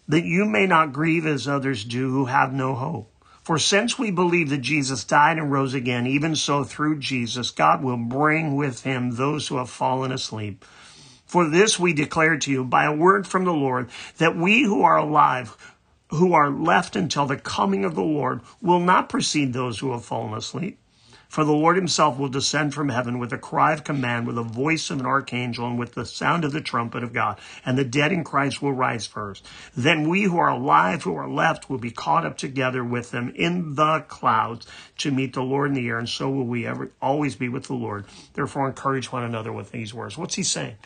that 0.07 0.23
you 0.23 0.45
may 0.45 0.67
not 0.67 0.93
grieve 0.93 1.25
as 1.25 1.47
others 1.47 1.83
do 1.83 2.11
who 2.11 2.25
have 2.25 2.53
no 2.53 2.75
hope. 2.75 3.11
For 3.41 3.57
since 3.57 3.97
we 3.97 4.11
believe 4.11 4.51
that 4.51 4.59
Jesus 4.59 5.03
died 5.03 5.39
and 5.39 5.51
rose 5.51 5.73
again, 5.73 6.05
even 6.05 6.35
so 6.35 6.63
through 6.63 6.99
Jesus, 6.99 7.49
God 7.49 7.83
will 7.83 7.97
bring 7.97 8.55
with 8.55 8.83
him 8.83 9.15
those 9.15 9.47
who 9.47 9.57
have 9.57 9.71
fallen 9.71 10.11
asleep. 10.11 10.63
For 11.25 11.49
this 11.49 11.79
we 11.79 11.93
declare 11.93 12.37
to 12.37 12.51
you 12.51 12.63
by 12.63 12.85
a 12.85 12.95
word 12.95 13.25
from 13.25 13.45
the 13.45 13.51
Lord 13.51 13.89
that 14.19 14.37
we 14.37 14.61
who 14.61 14.83
are 14.83 14.97
alive, 14.97 15.57
who 16.09 16.33
are 16.33 16.49
left 16.49 16.95
until 16.95 17.25
the 17.25 17.37
coming 17.37 17.85
of 17.85 17.95
the 17.95 18.01
Lord, 18.01 18.41
will 18.61 18.79
not 18.79 19.09
precede 19.09 19.53
those 19.53 19.79
who 19.79 19.91
have 19.91 20.05
fallen 20.05 20.33
asleep. 20.33 20.79
For 21.29 21.45
the 21.45 21.51
Lord 21.51 21.75
himself 21.75 22.17
will 22.17 22.27
descend 22.27 22.73
from 22.73 22.89
heaven 22.89 23.19
with 23.19 23.31
a 23.31 23.37
cry 23.37 23.73
of 23.73 23.83
command, 23.83 24.25
with 24.25 24.35
the 24.35 24.41
voice 24.41 24.89
of 24.89 24.99
an 24.99 25.05
archangel, 25.05 25.67
and 25.67 25.77
with 25.77 25.93
the 25.93 26.03
sound 26.03 26.43
of 26.43 26.51
the 26.51 26.59
trumpet 26.59 27.03
of 27.03 27.13
God. 27.13 27.39
And 27.63 27.77
the 27.77 27.85
dead 27.85 28.11
in 28.11 28.23
Christ 28.23 28.63
will 28.63 28.73
rise 28.73 29.05
first. 29.05 29.47
Then 29.77 30.09
we 30.09 30.23
who 30.23 30.39
are 30.39 30.49
alive, 30.49 31.03
who 31.03 31.15
are 31.15 31.29
left, 31.29 31.69
will 31.69 31.77
be 31.77 31.91
caught 31.91 32.25
up 32.25 32.35
together 32.35 32.83
with 32.83 33.11
them 33.11 33.31
in 33.35 33.75
the 33.75 34.03
clouds 34.07 34.65
to 34.97 35.11
meet 35.11 35.33
the 35.33 35.43
Lord 35.43 35.69
in 35.69 35.75
the 35.75 35.87
air. 35.87 35.99
And 35.99 36.09
so 36.09 36.31
will 36.31 36.47
we 36.47 36.65
ever 36.65 36.89
always 36.99 37.35
be 37.35 37.47
with 37.47 37.65
the 37.65 37.75
Lord. 37.75 38.05
Therefore, 38.33 38.67
encourage 38.67 39.11
one 39.11 39.23
another 39.23 39.53
with 39.53 39.69
these 39.69 39.93
words. 39.93 40.17
What's 40.17 40.35
he 40.35 40.43
saying? 40.43 40.77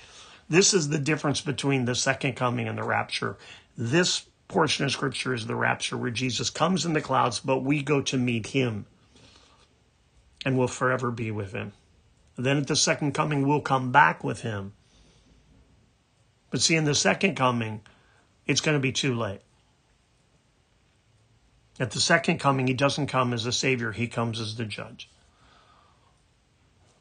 This 0.49 0.73
is 0.73 0.89
the 0.89 0.99
difference 0.99 1.39
between 1.39 1.85
the 1.85 1.95
second 1.95 2.33
coming 2.33 2.67
and 2.67 2.77
the 2.77 2.83
rapture. 2.83 3.37
This 3.77 4.25
portion 4.47 4.85
of 4.85 4.91
scripture 4.91 5.33
is 5.33 5.47
the 5.47 5.55
rapture 5.55 5.97
where 5.97 6.11
Jesus 6.11 6.49
comes 6.49 6.85
in 6.85 6.93
the 6.93 7.01
clouds, 7.01 7.39
but 7.39 7.59
we 7.59 7.81
go 7.81 8.01
to 8.01 8.17
meet 8.17 8.47
him 8.47 8.85
and 10.45 10.57
will 10.57 10.67
forever 10.67 11.11
be 11.11 11.31
with 11.31 11.53
him. 11.53 11.73
Then 12.35 12.57
at 12.57 12.67
the 12.67 12.75
second 12.75 13.13
coming, 13.13 13.47
we'll 13.47 13.61
come 13.61 13.91
back 13.91 14.23
with 14.23 14.41
him. 14.41 14.73
But 16.49 16.61
see, 16.61 16.75
in 16.75 16.85
the 16.85 16.95
second 16.95 17.35
coming, 17.35 17.81
it's 18.45 18.61
going 18.61 18.75
to 18.75 18.81
be 18.81 18.91
too 18.91 19.15
late. 19.15 19.41
At 21.79 21.91
the 21.91 21.99
second 21.99 22.39
coming, 22.39 22.67
he 22.67 22.73
doesn't 22.73 23.07
come 23.07 23.33
as 23.33 23.45
a 23.45 23.51
savior, 23.51 23.91
he 23.91 24.07
comes 24.07 24.39
as 24.39 24.55
the 24.55 24.65
judge. 24.65 25.09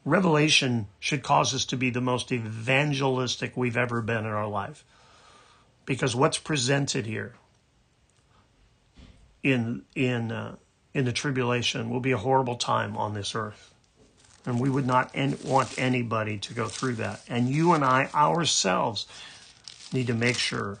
Revelation 0.05 0.87
should 0.99 1.23
cause 1.23 1.53
us 1.53 1.65
to 1.65 1.77
be 1.77 1.89
the 1.89 2.01
most 2.01 2.31
evangelistic 2.31 3.55
we've 3.55 3.77
ever 3.77 4.01
been 4.01 4.25
in 4.25 4.25
our 4.25 4.47
life. 4.47 4.83
Because 5.85 6.15
what's 6.15 6.37
presented 6.37 7.05
here 7.05 7.33
in, 9.43 9.83
in 9.95 10.31
uh, 10.31 10.55
in 10.93 11.05
the 11.05 11.11
tribulation 11.11 11.89
will 11.89 11.99
be 11.99 12.11
a 12.11 12.17
horrible 12.17 12.55
time 12.55 12.95
on 12.95 13.13
this 13.13 13.35
earth. 13.35 13.73
And 14.45 14.59
we 14.59 14.69
would 14.69 14.85
not 14.85 15.15
want 15.43 15.73
anybody 15.77 16.37
to 16.39 16.53
go 16.53 16.67
through 16.67 16.95
that. 16.95 17.21
And 17.27 17.49
you 17.49 17.73
and 17.73 17.83
I 17.83 18.09
ourselves 18.13 19.07
need 19.93 20.07
to 20.07 20.13
make 20.13 20.37
sure 20.37 20.79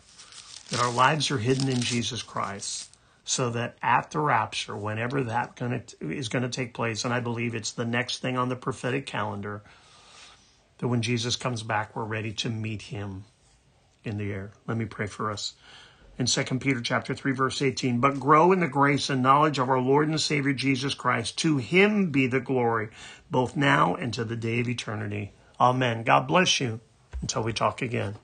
that 0.69 0.81
our 0.81 0.91
lives 0.91 1.31
are 1.31 1.37
hidden 1.37 1.69
in 1.69 1.79
Jesus 1.79 2.21
Christ 2.21 2.89
so 3.25 3.49
that 3.51 3.77
at 3.81 4.11
the 4.11 4.19
rapture, 4.19 4.75
whenever 4.75 5.23
that 5.23 5.55
gonna, 5.55 5.81
is 6.01 6.27
going 6.27 6.43
to 6.43 6.49
take 6.49 6.73
place, 6.73 7.05
and 7.05 7.13
I 7.13 7.21
believe 7.21 7.55
it's 7.55 7.71
the 7.71 7.85
next 7.85 8.21
thing 8.21 8.37
on 8.37 8.49
the 8.49 8.55
prophetic 8.55 9.05
calendar, 9.05 9.63
that 10.79 10.89
when 10.89 11.01
Jesus 11.01 11.37
comes 11.37 11.63
back, 11.63 11.95
we're 11.95 12.03
ready 12.03 12.33
to 12.33 12.49
meet 12.49 12.81
him 12.83 13.23
in 14.03 14.17
the 14.17 14.31
air. 14.31 14.51
Let 14.67 14.77
me 14.77 14.85
pray 14.85 15.07
for 15.07 15.31
us 15.31 15.53
in 16.17 16.25
2 16.25 16.43
Peter 16.59 16.81
chapter 16.81 17.13
3 17.13 17.31
verse 17.31 17.61
18, 17.61 17.99
but 17.99 18.19
grow 18.19 18.51
in 18.51 18.59
the 18.59 18.67
grace 18.67 19.09
and 19.09 19.23
knowledge 19.23 19.59
of 19.59 19.69
our 19.69 19.79
Lord 19.79 20.07
and 20.07 20.19
Savior 20.19 20.53
Jesus 20.53 20.93
Christ. 20.93 21.37
To 21.39 21.57
him 21.57 22.11
be 22.11 22.27
the 22.27 22.39
glory, 22.39 22.89
both 23.31 23.55
now 23.55 23.95
and 23.95 24.13
to 24.13 24.23
the 24.23 24.35
day 24.35 24.59
of 24.59 24.69
eternity. 24.69 25.33
Amen. 25.59 26.03
God 26.03 26.27
bless 26.27 26.59
you 26.59 26.81
until 27.21 27.43
we 27.43 27.53
talk 27.53 27.81
again. 27.81 28.15